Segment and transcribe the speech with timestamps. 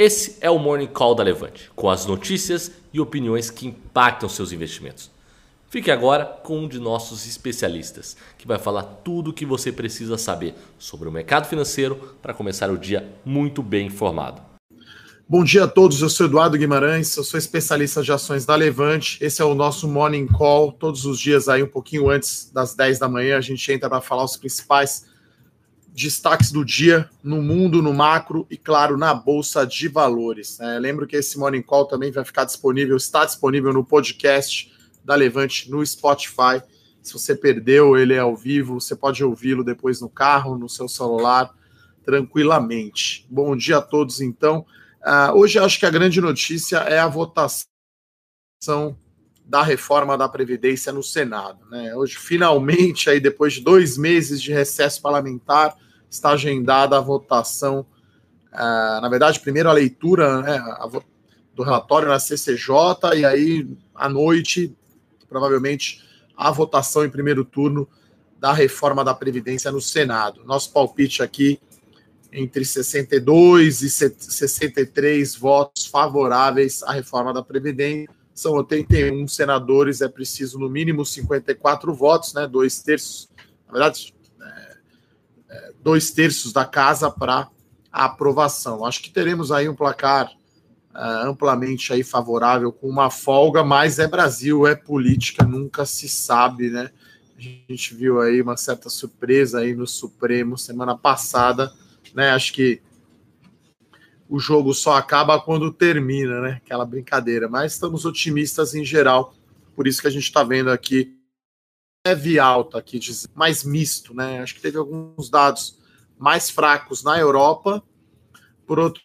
[0.00, 4.52] Esse é o Morning Call da Levante, com as notícias e opiniões que impactam seus
[4.52, 5.10] investimentos.
[5.68, 10.16] Fique agora com um de nossos especialistas, que vai falar tudo o que você precisa
[10.16, 14.40] saber sobre o mercado financeiro para começar o dia muito bem informado.
[15.28, 19.18] Bom dia a todos, eu sou Eduardo Guimarães, eu sou especialista de ações da Levante.
[19.20, 23.00] Esse é o nosso Morning Call, todos os dias aí um pouquinho antes das 10
[23.00, 25.07] da manhã, a gente entra para falar os principais
[25.98, 30.60] destaques do dia no mundo, no macro e, claro, na Bolsa de Valores.
[30.60, 34.72] É, lembro que esse Morning Call também vai ficar disponível, está disponível no podcast
[35.04, 36.62] da Levante no Spotify.
[37.02, 40.88] Se você perdeu, ele é ao vivo, você pode ouvi-lo depois no carro, no seu
[40.88, 41.52] celular,
[42.04, 43.26] tranquilamente.
[43.28, 44.64] Bom dia a todos, então.
[45.00, 47.66] Uh, hoje acho que a grande notícia é a votação
[49.44, 51.58] da reforma da Previdência no Senado.
[51.70, 51.94] Né?
[51.96, 55.74] Hoje, finalmente, aí, depois de dois meses de recesso parlamentar,
[56.10, 57.86] está agendada a votação,
[58.52, 60.88] uh, na verdade, primeiro a leitura né, a,
[61.54, 64.74] do relatório na CCJ, e aí, à noite,
[65.28, 66.02] provavelmente,
[66.36, 67.88] a votação em primeiro turno
[68.38, 70.44] da reforma da Previdência no Senado.
[70.44, 71.60] Nosso palpite aqui
[72.32, 78.08] entre 62 e 63 votos favoráveis à reforma da Previdência.
[78.34, 82.46] São 81 senadores, é preciso no mínimo 54 votos, né?
[82.46, 83.28] Dois terços,
[83.66, 84.14] na verdade,
[85.82, 87.48] dois terços da casa para
[87.92, 88.84] aprovação.
[88.84, 90.30] Acho que teremos aí um placar
[90.94, 96.70] uh, amplamente aí favorável, com uma folga, mas é Brasil, é política, nunca se sabe,
[96.70, 96.90] né?
[97.36, 101.72] A gente viu aí uma certa surpresa aí no Supremo semana passada,
[102.12, 102.30] né?
[102.30, 102.82] Acho que
[104.28, 106.60] o jogo só acaba quando termina, né?
[106.64, 107.48] Aquela brincadeira.
[107.48, 109.34] Mas estamos otimistas em geral,
[109.74, 111.17] por isso que a gente está vendo aqui
[112.08, 112.98] leve alta aqui,
[113.34, 114.40] mais misto, né?
[114.40, 115.78] Acho que teve alguns dados
[116.18, 117.82] mais fracos na Europa.
[118.66, 119.02] Por outro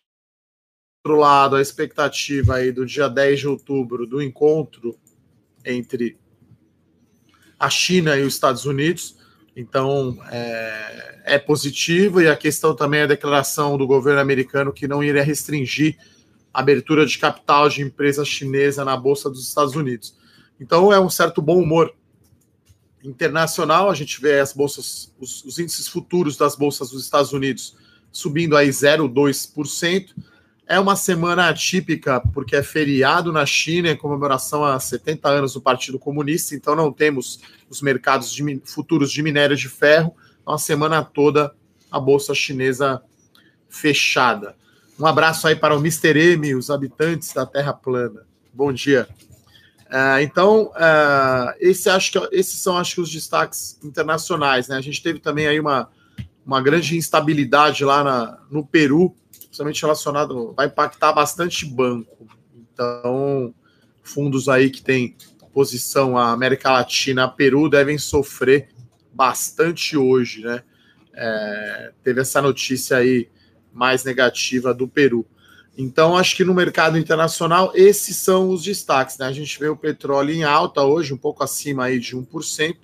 [1.05, 4.97] lado, a expectativa aí do dia 10 de outubro do encontro
[5.65, 6.17] entre
[7.59, 9.17] a China e os Estados Unidos.
[9.55, 14.88] Então, é, é positivo, e a questão também é a declaração do governo americano que
[14.88, 15.95] não iria restringir
[16.53, 20.17] a abertura de capital de empresa chinesa na Bolsa dos Estados Unidos.
[20.59, 21.94] Então, é um certo bom humor
[23.03, 27.75] internacional, a gente vê as bolsas, os, os índices futuros das bolsas dos Estados Unidos
[28.12, 30.14] subindo aí 0,2%.
[30.66, 35.62] É uma semana atípica, porque é feriado na China, em comemoração a 70 anos do
[35.62, 40.58] Partido Comunista, então não temos os mercados de, futuros de minério de ferro, então a
[40.58, 41.53] semana toda
[41.91, 43.02] a Bolsa Chinesa
[43.68, 44.56] fechada.
[44.97, 46.18] Um abraço aí para o Mr.
[46.18, 48.25] M, os habitantes da Terra Plana.
[48.53, 49.08] Bom dia.
[49.93, 54.67] Uh, então, uh, esse acho que, esses são acho que os destaques internacionais.
[54.67, 54.75] Né?
[54.75, 55.87] A gente teve também aí uma,
[56.43, 62.27] uma grande instabilidade lá na, no Peru, principalmente relacionado, vai impactar bastante banco.
[62.73, 63.53] Então,
[64.01, 65.15] fundos aí que tem
[65.53, 68.69] posição a América Latina, a Peru, devem sofrer
[69.13, 70.63] bastante hoje, né?
[71.13, 73.29] É, teve essa notícia aí
[73.71, 75.23] mais negativa do Peru.
[75.78, 79.17] Então, acho que no mercado internacional, esses são os destaques.
[79.17, 79.25] Né?
[79.25, 82.78] A gente vê o petróleo em alta hoje, um pouco acima aí de 1%,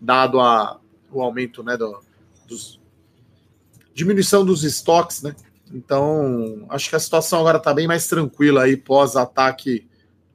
[0.00, 0.80] dado a,
[1.12, 2.00] o aumento né, do,
[2.48, 2.80] dos,
[3.92, 5.22] diminuição dos estoques.
[5.22, 5.36] Né?
[5.72, 9.86] Então, acho que a situação agora está bem mais tranquila aí pós-ataque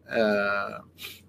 [0.07, 0.80] é,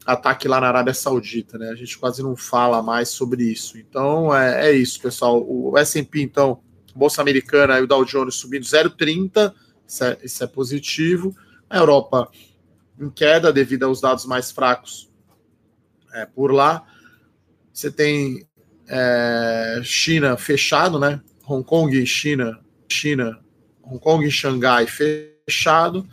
[0.06, 1.58] ataque lá na Arábia Saudita.
[1.58, 1.70] Né?
[1.70, 3.76] A gente quase não fala mais sobre isso.
[3.76, 5.44] Então, é, é isso, pessoal.
[5.46, 6.60] O S&P, então,
[6.94, 9.52] Bolsa Americana e o Dow Jones subindo 0,30%,
[9.86, 11.36] isso é, isso é positivo.
[11.68, 12.30] A Europa
[12.98, 15.10] em queda devido aos dados mais fracos
[16.12, 16.86] é, por lá.
[17.72, 18.46] Você tem
[18.88, 21.20] é, China fechado, né?
[21.46, 22.58] Hong Kong e China,
[22.88, 23.38] China,
[23.82, 26.06] Hong Kong e Xangai fechado.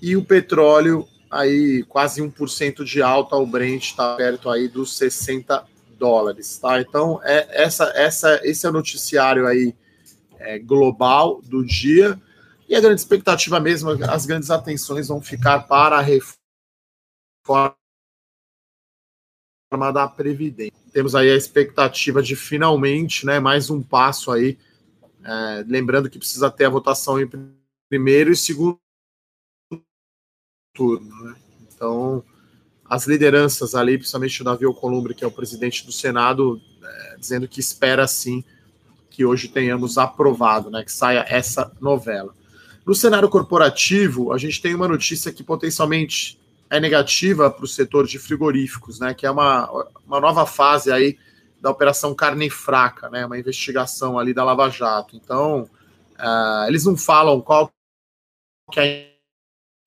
[0.00, 5.64] E o petróleo aí quase 1% de alta, o Brent está perto aí dos 60
[5.98, 6.80] dólares, tá?
[6.80, 9.74] Então, é, essa, essa, esse é o noticiário aí
[10.38, 12.20] é, global do dia.
[12.68, 17.76] E a grande expectativa mesmo, as grandes atenções vão ficar para a reforma
[19.92, 20.72] da Previdência.
[20.92, 24.58] Temos aí a expectativa de finalmente, né, mais um passo aí,
[25.22, 27.28] é, lembrando que precisa ter a votação em
[27.88, 28.80] primeiro e segundo
[30.74, 31.36] turno, né?
[31.60, 32.24] Então,
[32.84, 37.48] as lideranças ali, principalmente o Davi Alcolumbre, que é o presidente do Senado, é, dizendo
[37.48, 38.44] que espera sim
[39.10, 42.34] que hoje tenhamos aprovado, né, que saia essa novela.
[42.86, 46.40] No cenário corporativo, a gente tem uma notícia que potencialmente
[46.70, 49.12] é negativa para o setor de frigoríficos, né?
[49.12, 49.68] Que é uma,
[50.06, 51.18] uma nova fase aí
[51.60, 53.26] da operação carne fraca, né?
[53.26, 55.16] Uma investigação ali da Lava Jato.
[55.16, 55.68] Então,
[56.16, 57.72] uh, eles não falam qual
[58.70, 59.16] que é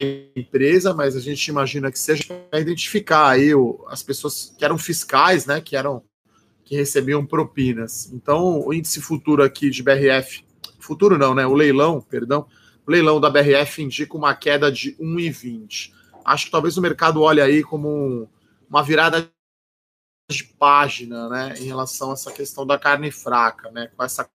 [0.01, 4.65] a empresa, mas a gente imagina que seja para identificar aí o, as pessoas que
[4.65, 6.03] eram fiscais, né, que eram
[6.65, 8.11] que recebiam propinas.
[8.11, 10.45] Então, o índice futuro aqui de BRF,
[10.79, 12.45] futuro não, né, o leilão, perdão,
[12.89, 15.93] leilão da BRF indica uma queda de 1,20.
[16.25, 18.29] Acho que talvez o mercado olhe aí como
[18.69, 19.31] uma virada
[20.29, 24.29] de página, né, em relação a essa questão da carne fraca, né, com essa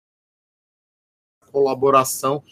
[1.52, 2.42] colaboração,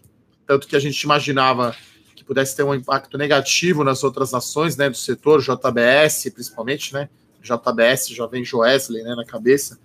[0.46, 1.74] tanto que a gente imaginava
[2.14, 7.08] que pudesse ter um impacto negativo nas outras ações, né, do setor JBS, principalmente, né,
[7.40, 9.80] JBS já vem Joesley, né, na cabeça,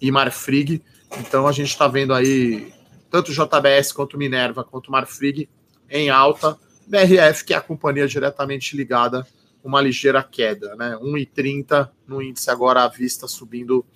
[0.00, 0.80] e Marfrig.
[1.18, 2.72] Então a gente está vendo aí
[3.14, 5.48] tanto JBS quanto Minerva quanto Marfrig
[5.88, 6.58] em alta.
[6.84, 9.24] BRF, que é a companhia diretamente ligada
[9.62, 10.98] uma ligeira queda, né?
[11.00, 13.86] 1,30 no índice agora à vista subindo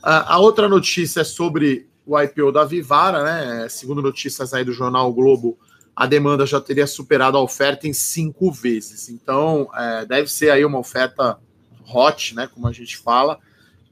[0.03, 3.69] A outra notícia é sobre o IPO da Vivara, né?
[3.69, 5.57] Segundo notícias aí do jornal o Globo,
[5.95, 9.07] a demanda já teria superado a oferta em cinco vezes.
[9.07, 11.39] Então, é, deve ser aí uma oferta
[11.87, 12.49] hot, né?
[12.53, 13.39] Como a gente fala.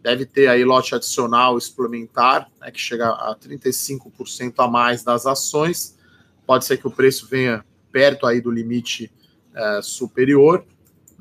[0.01, 5.99] Deve ter aí lote adicional suplementar, né, que chega a 35% a mais das ações
[6.49, 9.11] pode ser que o preço venha perto aí do limite
[9.53, 10.65] é, superior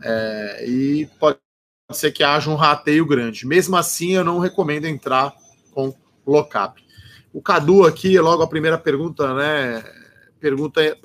[0.03, 1.39] é, e pode
[1.93, 3.47] ser que haja um rateio grande.
[3.47, 5.35] Mesmo assim, eu não recomendo entrar
[5.71, 5.95] com
[6.27, 6.83] lockup.
[7.31, 9.85] O Cadu aqui, logo a primeira pergunta, né?
[10.41, 10.97] Pergunta é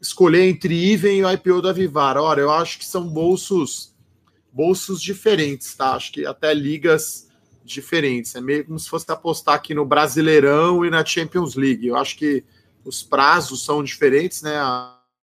[0.00, 2.22] escolher entre Iven e o IPO da Vivara.
[2.22, 3.91] Olha, eu acho que são bolsos
[4.52, 5.94] bolsos diferentes, tá?
[5.94, 7.28] Acho que até ligas
[7.64, 8.34] diferentes.
[8.34, 11.86] É meio como se fosse apostar aqui no Brasileirão e na Champions League.
[11.86, 12.44] Eu acho que
[12.84, 14.60] os prazos são diferentes, né?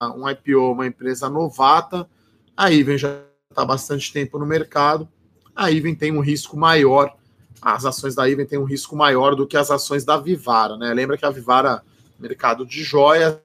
[0.02, 2.08] Um IPO, uma empresa novata,
[2.56, 5.08] a Iven já está bastante tempo no mercado,
[5.54, 7.16] a Iven tem um risco maior,
[7.62, 10.92] as ações da Iven têm um risco maior do que as ações da Vivara, né?
[10.92, 11.82] Lembra que a Vivara,
[12.18, 13.38] mercado de joias,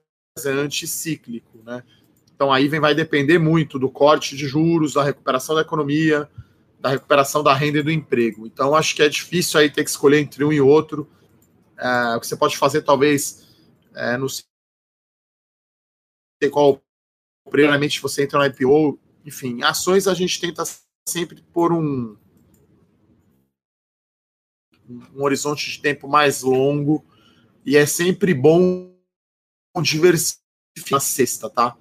[0.44, 1.82] é anticíclico, né?
[2.40, 6.26] Então a Iven vai depender muito do corte de juros, da recuperação da economia,
[6.80, 8.46] da recuperação da renda e do emprego.
[8.46, 11.06] Então acho que é difícil aí ter que escolher entre um e outro.
[11.78, 13.46] É, o que você pode fazer, talvez,
[13.94, 14.42] é, não sei
[16.50, 16.80] qual
[17.50, 20.62] primeiramente você entra no IPO, enfim, ações a gente tenta
[21.06, 22.16] sempre por um,
[24.88, 27.04] um horizonte de tempo mais longo
[27.66, 28.98] e é sempre bom
[29.82, 31.76] diversificar a cesta, tá?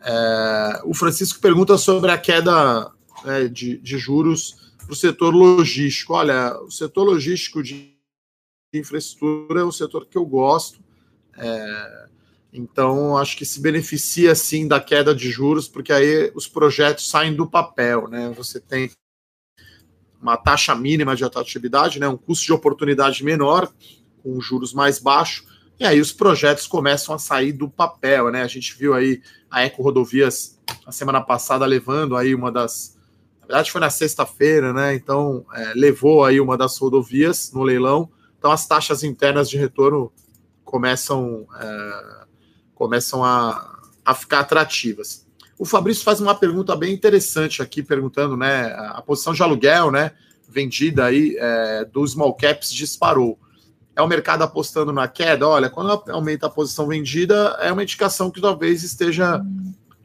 [0.00, 2.90] É, o Francisco pergunta sobre a queda
[3.24, 6.14] é, de, de juros para o setor logístico.
[6.14, 7.96] Olha, o setor logístico de
[8.72, 10.80] infraestrutura é um setor que eu gosto.
[11.36, 12.08] É,
[12.52, 17.34] então, acho que se beneficia sim da queda de juros, porque aí os projetos saem
[17.34, 18.32] do papel, né?
[18.36, 18.90] Você tem
[20.20, 22.08] uma taxa mínima de atratividade, né?
[22.08, 23.72] um custo de oportunidade menor,
[24.22, 25.46] com juros mais baixos,
[25.78, 28.42] e aí os projetos começam a sair do papel, né?
[28.42, 32.96] A gente viu aí a Eco Rodovias a semana passada levando aí uma das.
[33.40, 34.94] Na verdade, foi na sexta-feira, né?
[34.94, 38.10] Então, é, levou aí uma das rodovias no leilão.
[38.38, 40.12] Então, as taxas internas de retorno
[40.64, 42.24] começam, é,
[42.74, 45.26] começam a, a ficar atrativas.
[45.58, 50.12] O Fabrício faz uma pergunta bem interessante aqui, perguntando, né, a posição de aluguel, né,
[50.48, 53.38] vendida aí é, dos small caps disparou.
[53.98, 55.48] É o mercado apostando na queda?
[55.48, 59.44] Olha, quando aumenta a posição vendida, é uma indicação que talvez esteja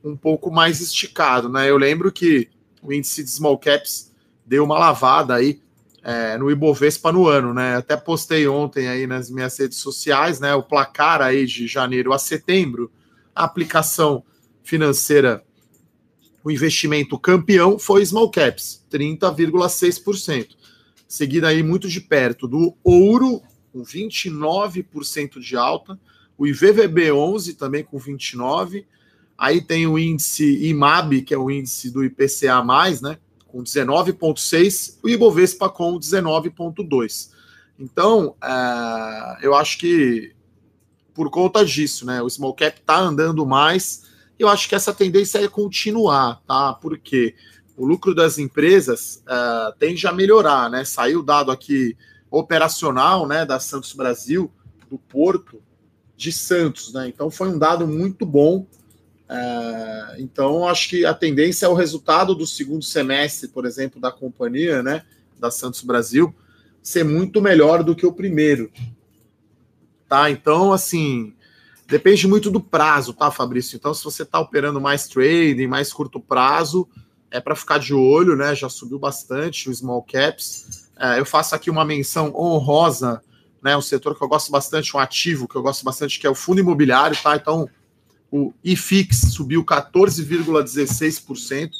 [0.04, 1.70] um pouco mais esticado, né?
[1.70, 2.50] Eu lembro que
[2.82, 4.12] o índice de small caps
[4.44, 5.62] deu uma lavada aí
[6.02, 7.76] é, no Ibovespa no ano, né?
[7.76, 10.56] Até postei ontem aí nas minhas redes sociais, né?
[10.56, 12.92] O placar aí de janeiro a setembro,
[13.36, 14.24] a aplicação
[14.64, 15.44] financeira,
[16.44, 20.48] o investimento campeão foi Small Caps, 30,6%.
[21.08, 23.40] Seguida aí muito de perto do ouro,
[23.74, 26.00] com 29% de alta,
[26.38, 28.86] o IVVB 11 também com 29%.
[29.36, 32.64] Aí tem o índice IMAB, que é o índice do IPCA,
[33.02, 33.18] né?
[33.48, 37.32] com 19,6 e o Ibovespa com 19,2.
[37.78, 40.34] Então, é, eu acho que
[41.14, 44.06] por conta disso, né, o small cap está andando mais.
[44.40, 46.74] Eu acho que essa tendência é continuar, tá?
[46.74, 47.36] Porque
[47.78, 50.84] o lucro das empresas é, tende a melhorar, né?
[50.84, 51.96] Saiu o dado aqui
[52.36, 54.52] operacional, né, da Santos Brasil,
[54.90, 55.62] do Porto
[56.16, 57.08] de Santos, né?
[57.08, 58.66] Então foi um dado muito bom
[59.30, 64.12] é, então, acho que a tendência é o resultado do segundo semestre, por exemplo, da
[64.12, 65.04] companhia, né,
[65.40, 66.34] da Santos Brasil,
[66.84, 68.72] ser muito melhor do que o primeiro.
[70.08, 70.30] Tá?
[70.30, 71.34] Então, assim,
[71.88, 73.76] depende muito do prazo, tá, Fabrício?
[73.76, 76.88] Então, se você está operando mais trading, mais curto prazo,
[77.32, 78.54] é para ficar de olho, né?
[78.54, 80.83] Já subiu bastante o small caps.
[81.00, 83.22] É, eu faço aqui uma menção honrosa
[83.64, 83.78] né?
[83.78, 86.36] Um setor que eu gosto bastante, um ativo que eu gosto bastante, que é o
[86.36, 87.38] fundo imobiliário, tá?
[87.38, 87.70] Então,
[88.30, 91.72] o IFIX subiu 14,16%,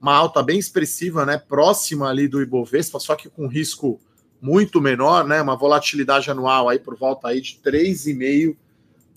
[0.00, 1.38] uma alta bem expressiva, né?
[1.38, 4.00] Próxima ali do Ibovespa, só que com risco
[4.40, 5.40] muito menor, né?
[5.40, 8.56] Uma volatilidade anual aí por volta aí de 3,5%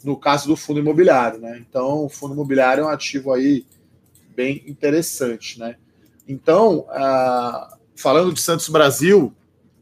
[0.04, 1.66] no caso do fundo imobiliário, né?
[1.68, 3.66] Então, o fundo imobiliário é um ativo aí
[4.36, 5.78] bem interessante, né?
[6.28, 9.34] Então, uh, falando de Santos Brasil,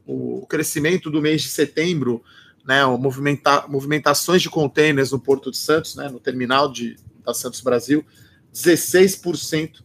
[0.06, 2.22] o crescimento do mês de setembro,
[2.64, 7.60] né, movimenta, movimentações de contêineres no Porto de Santos, né, no terminal de, da Santos
[7.60, 8.04] Brasil,
[8.52, 9.82] 16%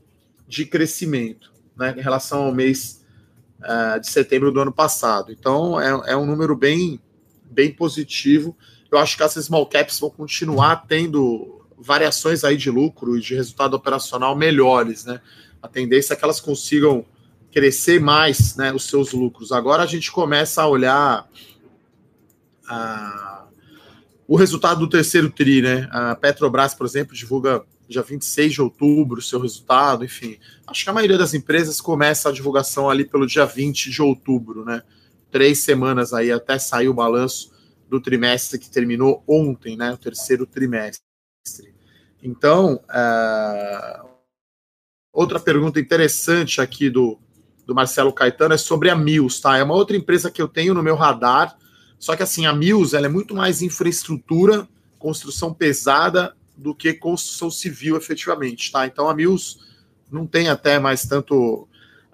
[0.47, 3.03] de crescimento né, em relação ao mês
[3.59, 5.31] uh, de setembro do ano passado.
[5.31, 6.99] Então, é, é um número bem,
[7.43, 8.55] bem positivo.
[8.91, 13.35] Eu acho que essas small caps vão continuar tendo variações aí de lucro e de
[13.35, 15.21] resultado operacional melhores, né?
[15.61, 17.05] A tendência é que elas consigam
[17.51, 19.51] crescer mais né, os seus lucros.
[19.51, 21.27] Agora a gente começa a olhar
[22.67, 23.47] a,
[24.27, 25.89] o resultado do terceiro TRI, né?
[25.91, 30.37] A Petrobras, por exemplo, divulga dia 26 de outubro o seu resultado, enfim.
[30.67, 34.63] Acho que a maioria das empresas começa a divulgação ali pelo dia 20 de outubro,
[34.63, 34.83] né?
[35.31, 37.51] Três semanas aí até sair o balanço
[37.89, 39.91] do trimestre que terminou ontem, né?
[39.91, 41.01] O terceiro trimestre.
[42.21, 44.09] Então, uh,
[45.11, 47.17] outra pergunta interessante aqui do,
[47.69, 49.55] do Marcelo Caetano é sobre a Mills, tá?
[49.55, 51.55] É uma outra empresa que eu tenho no meu radar,
[51.99, 57.51] só que assim, a Mills ela é muito mais infraestrutura, construção pesada do que construção
[57.51, 58.87] civil efetivamente, tá?
[58.87, 59.59] Então a Mills
[60.11, 61.67] não tem até mais tanto.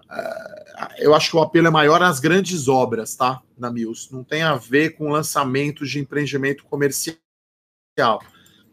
[0.10, 3.42] Uh, eu acho que o apelo é maior nas grandes obras, tá?
[3.58, 4.10] Na Mills.
[4.12, 7.16] Não tem a ver com lançamento de empreendimento comercial,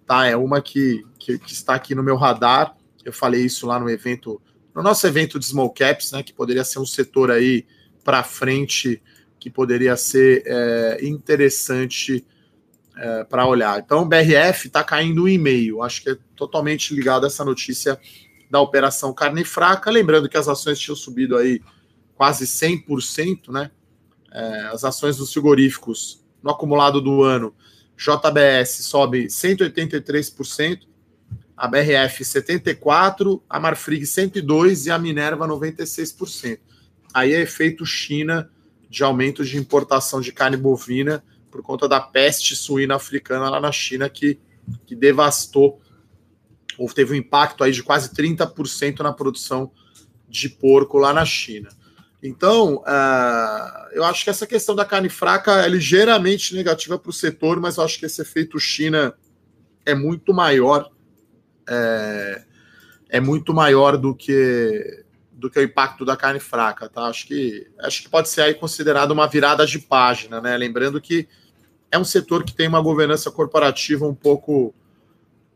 [0.04, 0.26] tá?
[0.26, 2.76] É uma que, que, que está aqui no meu radar.
[3.04, 4.42] Eu falei isso lá no evento
[4.74, 7.66] no nosso evento de small caps, né, que poderia ser um setor aí
[8.04, 9.02] para frente
[9.38, 12.24] que poderia ser é, interessante
[12.96, 13.80] é, para olhar.
[13.80, 15.82] Então, o BRF está caindo um e-mail.
[15.82, 17.98] Acho que é totalmente ligado a essa notícia
[18.48, 19.90] da operação carne fraca.
[19.90, 21.60] Lembrando que as ações tinham subido aí
[22.14, 23.70] quase 100%, né?
[24.30, 27.54] É, as ações dos frigoríficos no acumulado do ano,
[27.96, 30.86] JBS sobe 183%,
[31.62, 36.58] a BRF 74%, a Marfrig 102% e a Minerva 96%.
[37.14, 38.50] Aí é efeito China
[38.90, 43.70] de aumento de importação de carne bovina por conta da peste suína africana lá na
[43.70, 44.40] China que,
[44.84, 45.80] que devastou
[46.76, 49.70] ou teve um impacto aí de quase 30% na produção
[50.28, 51.68] de porco lá na China.
[52.20, 57.12] Então, uh, eu acho que essa questão da carne fraca é ligeiramente negativa para o
[57.12, 59.14] setor, mas eu acho que esse efeito China
[59.86, 60.90] é muito maior
[61.68, 62.42] é,
[63.08, 67.06] é muito maior do que do que o impacto da carne fraca, tá?
[67.06, 70.56] Acho que acho que pode ser aí considerado uma virada de página, né?
[70.56, 71.28] Lembrando que
[71.90, 74.72] é um setor que tem uma governança corporativa um pouco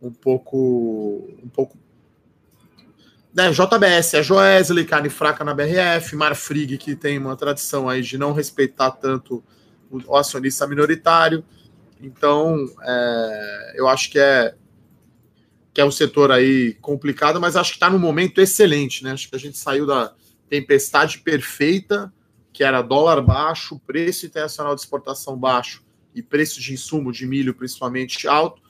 [0.03, 1.79] um pouco um pouco
[3.37, 8.17] né, JBS, é Joesley, carne fraca na BRF, Marfrig, que tem uma tradição aí de
[8.17, 9.45] não respeitar tanto
[9.91, 11.45] o acionista minoritário.
[12.01, 14.55] Então, é, eu acho que é
[15.77, 19.13] que é um setor aí complicado, mas acho que está num momento excelente, né?
[19.13, 20.15] Acho que a gente saiu da
[20.49, 22.11] tempestade perfeita,
[22.51, 27.53] que era dólar baixo, preço internacional de exportação baixo e preço de insumo de milho
[27.53, 28.63] principalmente alto,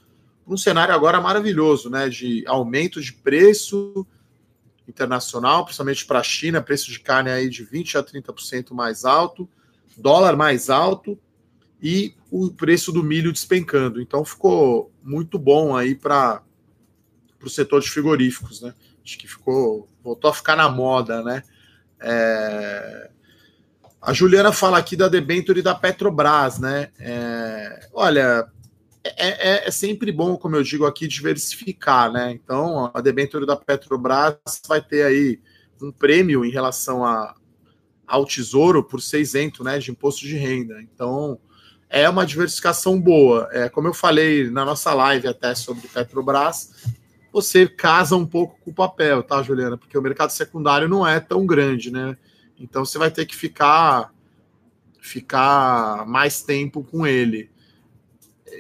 [0.45, 2.09] para um cenário agora maravilhoso, né?
[2.09, 4.05] De aumento de preço
[4.89, 9.49] internacional, principalmente para a China, preço de carne aí de 20 a 30% mais alto,
[9.97, 11.17] dólar mais alto
[11.81, 14.01] e o preço do milho despencando.
[14.01, 16.43] Então ficou muito bom aí para
[17.39, 18.75] para o setor de frigoríficos, né?
[19.05, 21.43] Acho que ficou, voltou a ficar na moda, né?
[22.01, 23.11] É...
[24.01, 26.91] A Juliana fala aqui da debenture da Petrobras, né?
[26.99, 27.89] É...
[27.93, 28.47] Olha,
[29.05, 32.33] é, é, é, sempre bom, como eu digo aqui, diversificar, né?
[32.33, 35.41] Então, a debenture da Petrobras vai ter aí
[35.81, 37.35] um prêmio em relação a,
[38.07, 40.81] ao Tesouro por ser isento né, de imposto de renda.
[40.81, 41.39] Então,
[41.89, 43.49] é uma diversificação boa.
[43.53, 46.73] É, como eu falei na nossa live até sobre Petrobras,
[47.37, 49.77] você casa um pouco com o papel, tá, Juliana?
[49.77, 52.17] Porque o mercado secundário não é tão grande, né?
[52.59, 54.11] Então você vai ter que ficar
[54.99, 57.51] ficar mais tempo com ele.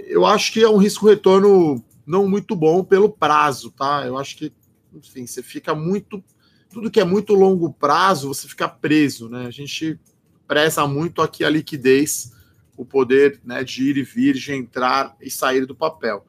[0.06, 4.04] Eu acho que é um risco retorno não muito bom pelo prazo, tá?
[4.06, 4.52] Eu acho que,
[4.92, 6.22] enfim, você fica muito
[6.70, 9.46] tudo que é muito longo prazo, você fica preso, né?
[9.46, 9.98] A gente
[10.46, 12.30] preza muito aqui a liquidez,
[12.76, 16.26] o poder, né, de ir e vir, de entrar e sair do papel.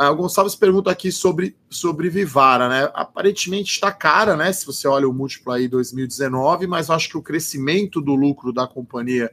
[0.00, 2.88] Ah, o Gonçalves pergunta aqui sobre, sobre Vivara, né?
[2.94, 4.52] Aparentemente está cara, né?
[4.52, 8.52] Se você olha o múltiplo aí 2019, mas eu acho que o crescimento do lucro
[8.52, 9.28] da companhia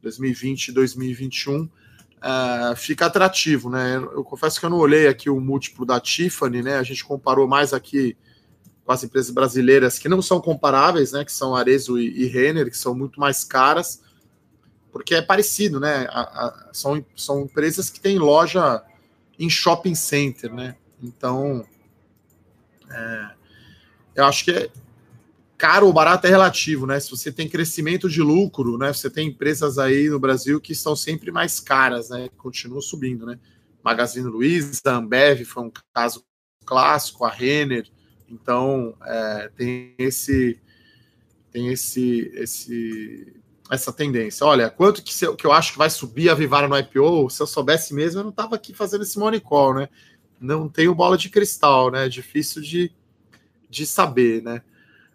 [0.00, 1.70] 2020 e 2021, uh,
[2.74, 3.96] fica atrativo, né?
[3.96, 6.78] Eu confesso que eu não olhei aqui o múltiplo da Tiffany, né?
[6.78, 8.16] A gente comparou mais aqui
[8.86, 11.22] com as empresas brasileiras que não são comparáveis, né?
[11.22, 14.00] Que são Arezo e, e Renner, que são muito mais caras,
[14.90, 16.06] porque é parecido, né?
[16.08, 18.82] A, a, são, são empresas que têm loja
[19.38, 20.76] em shopping center, né?
[21.02, 21.64] Então,
[22.90, 23.30] é,
[24.16, 24.70] eu acho que é,
[25.56, 26.98] caro ou barato é relativo, né?
[26.98, 28.92] Se você tem crescimento de lucro, né?
[28.92, 32.28] Você tem empresas aí no Brasil que estão sempre mais caras, né?
[32.36, 33.38] Continuam subindo, né?
[33.82, 36.24] Magazine Luiza, Ambev foi um caso
[36.64, 37.88] clássico, a Renner.
[38.28, 40.60] Então, é, tem esse
[41.50, 43.34] tem esse esse
[43.70, 44.46] essa tendência.
[44.46, 47.28] Olha, quanto que, que eu acho que vai subir a Vivara no IPO?
[47.30, 49.88] Se eu soubesse mesmo, eu não estava aqui fazendo esse money call, né?
[50.40, 52.06] Não tenho bola de cristal, né?
[52.06, 52.90] É difícil de,
[53.68, 54.62] de saber, né?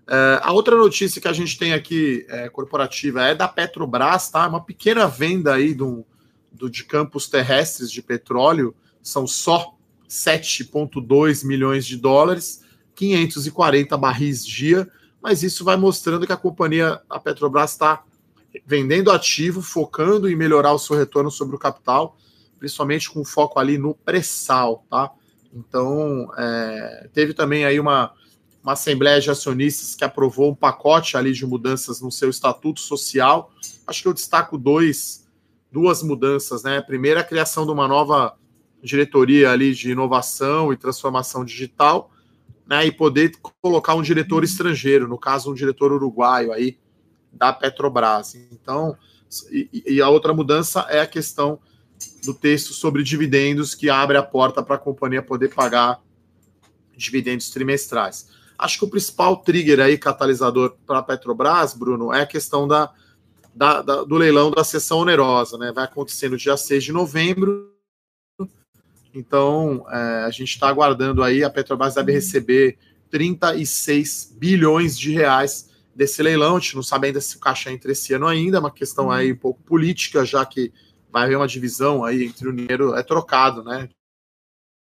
[0.07, 4.47] É, a outra notícia que a gente tem aqui é, corporativa é da Petrobras, tá?
[4.47, 6.05] Uma pequena venda aí do,
[6.51, 9.75] do, de campos terrestres de petróleo, são só
[10.07, 12.63] 7,2 milhões de dólares,
[12.95, 14.87] 540 barris dia,
[15.21, 18.03] mas isso vai mostrando que a companhia, a Petrobras, está
[18.65, 22.17] vendendo ativo, focando em melhorar o seu retorno sobre o capital,
[22.59, 25.11] principalmente com foco ali no pré-sal, tá?
[25.53, 28.13] Então, é, teve também aí uma
[28.63, 33.51] uma assembleia de acionistas que aprovou um pacote ali de mudanças no seu estatuto social.
[33.85, 35.27] Acho que eu destaco dois,
[35.69, 36.81] duas mudanças, né?
[36.81, 38.37] Primeiro, a criação de uma nova
[38.81, 42.09] diretoria ali de inovação e transformação digital,
[42.65, 42.85] né?
[42.85, 46.77] E poder colocar um diretor estrangeiro, no caso, um diretor uruguaio aí
[47.33, 48.35] da Petrobras.
[48.35, 48.95] Então,
[49.51, 51.59] e, e a outra mudança é a questão
[52.23, 56.01] do texto sobre dividendos que abre a porta para a companhia poder pagar
[56.95, 58.29] dividendos trimestrais.
[58.57, 62.91] Acho que o principal trigger aí, catalisador para a Petrobras, Bruno, é a questão da,
[63.53, 65.71] da, da, do leilão da sessão onerosa, né?
[65.73, 67.73] Vai acontecer no dia 6 de novembro.
[69.13, 72.77] Então, é, a gente está aguardando aí, a Petrobras deve receber
[73.09, 76.57] 36 bilhões de reais desse leilão.
[76.57, 79.11] A gente não sabe ainda se o caixa entra esse ano ainda, é uma questão
[79.11, 80.71] aí um pouco política, já que
[81.11, 83.87] vai haver uma divisão aí entre o dinheiro, é trocado, né?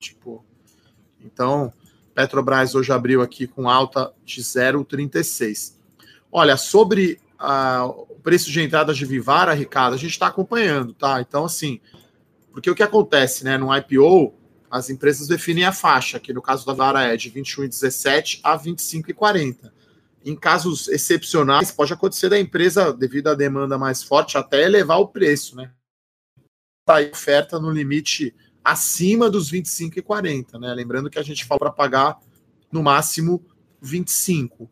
[0.02, 0.46] Tipo,
[1.22, 1.74] então,
[2.14, 5.78] Petrobras hoje abriu aqui com alta de 0,36.
[6.32, 11.22] Olha, sobre o preço de entrada de Vivara, Ricardo, a gente está acompanhando, tá?
[11.22, 11.80] Então, assim,
[12.52, 13.58] porque o que acontece, né?
[13.58, 14.34] No IPO,
[14.70, 19.72] as empresas definem a faixa, que no caso da Vara é de 21,17 a 25,40.
[20.24, 25.08] Em casos excepcionais, pode acontecer da empresa, devido à demanda mais forte, até elevar o
[25.08, 25.72] preço, né?
[26.86, 30.74] Tá aí oferta no limite acima dos 25 e 40, né?
[30.74, 32.20] Lembrando que a gente fala para pagar
[32.72, 33.44] no máximo
[33.82, 34.70] 25.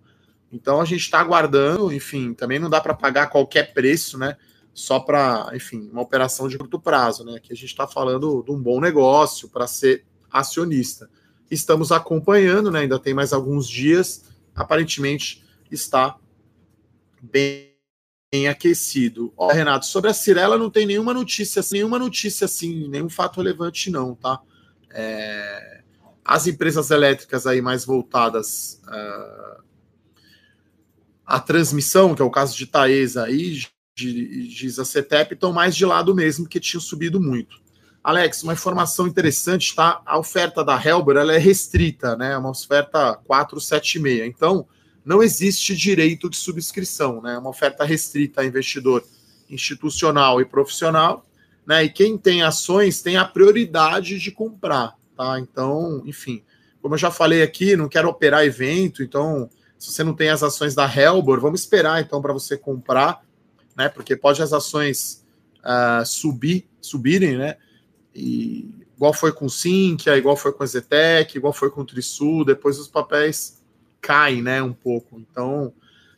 [0.52, 4.38] Então a gente está aguardando, enfim, também não dá para pagar qualquer preço, né?
[4.74, 7.40] Só para, enfim, uma operação de curto prazo, né?
[7.40, 11.10] Que a gente está falando de um bom negócio para ser acionista.
[11.50, 12.82] Estamos acompanhando, né?
[12.82, 14.26] Ainda tem mais alguns dias.
[14.58, 16.17] Aparentemente está
[17.22, 17.78] bem
[18.32, 19.34] bem aquecido.
[19.38, 23.89] Ó, Renato, sobre a Cirela não tem nenhuma notícia, nenhuma notícia assim, nenhum fato relevante
[23.89, 24.41] não, tá?
[24.91, 25.82] É,
[26.24, 29.63] as empresas elétricas aí mais voltadas uh,
[31.26, 33.62] à transmissão, que é o caso de Taesa e
[33.96, 37.62] de, de Zacetep, estão mais de lado mesmo, que tinham subido muito.
[38.08, 40.02] Alex, uma informação interessante, tá?
[40.06, 42.32] A oferta da Helber ela é restrita, né?
[42.32, 44.26] É uma oferta 476.
[44.26, 44.65] Então,
[45.04, 47.34] não existe direito de subscrição, né?
[47.34, 49.04] É uma oferta restrita a investidor
[49.50, 51.26] institucional e profissional,
[51.65, 51.84] né?
[51.84, 55.38] E quem tem ações tem a prioridade de comprar, tá?
[55.38, 56.41] Então, enfim,
[56.82, 60.43] como eu já falei aqui, não quero operar evento, então se você não tem as
[60.43, 63.22] ações da Helbor, vamos esperar então para você comprar,
[63.76, 63.89] né?
[63.89, 65.26] Porque pode as ações
[65.58, 67.58] uh, subir, subirem, né?
[68.18, 71.86] E igual foi com o Sinqia, igual foi com a Zetec, igual foi com o
[71.86, 73.62] Trisul, depois os papéis
[74.02, 75.20] cai, né, um pouco.
[75.20, 75.72] Então,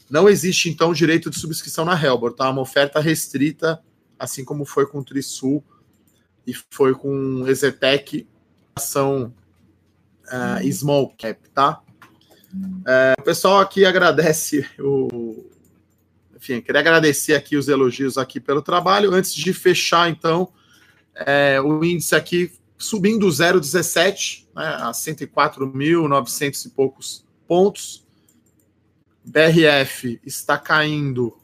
[0.10, 2.50] não existe então direito de subscrição na Helbor, tá?
[2.50, 3.84] Uma oferta restrita,
[4.18, 5.64] assim como foi com o Trisul
[6.48, 8.26] e foi com Exetec,
[8.76, 9.34] ação
[10.28, 11.82] uh, small cap, tá?
[12.54, 15.46] Uh, o pessoal aqui agradece o
[16.40, 19.14] enfim, queria agradecer aqui os elogios aqui pelo trabalho.
[19.14, 20.50] Antes de fechar, então,
[21.26, 28.08] é, o índice aqui subindo 0,17 né, a 104.900 e poucos pontos.
[29.24, 31.38] BRF está caindo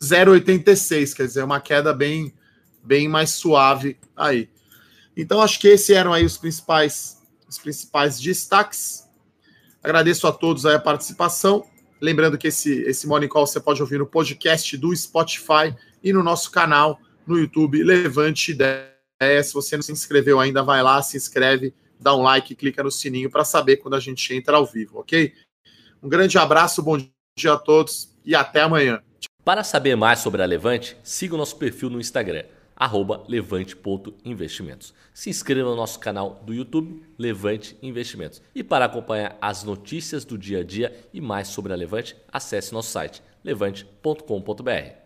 [0.00, 2.34] 0,86, quer dizer, uma queda bem,
[2.82, 4.50] bem mais suave aí.
[5.16, 9.08] Então, acho que esses eram aí os principais, os principais destaques.
[9.82, 11.64] Agradeço a todos a participação.
[12.00, 16.22] Lembrando que esse, esse Morning Call você pode ouvir no podcast do Spotify e no
[16.22, 19.42] nosso canal no YouTube, Levante Ideia.
[19.42, 22.90] Se você não se inscreveu ainda, vai lá, se inscreve, dá um like, clica no
[22.90, 25.32] sininho para saber quando a gente entra ao vivo, ok?
[26.02, 26.98] Um grande abraço, bom
[27.36, 29.02] dia a todos e até amanhã.
[29.44, 32.44] Para saber mais sobre a Levante, siga o nosso perfil no Instagram,
[33.28, 34.94] levante.investimentos.
[35.12, 38.42] Se inscreva no nosso canal do YouTube, Levante Investimentos.
[38.54, 42.72] E para acompanhar as notícias do dia a dia e mais sobre a Levante, acesse
[42.72, 45.03] nosso site levante.com.br.